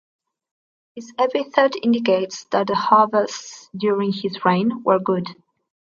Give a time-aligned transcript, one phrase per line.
[0.95, 5.27] His epithet indicates that the harvests during his reign were good.